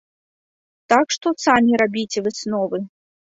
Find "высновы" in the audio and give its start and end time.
2.29-2.83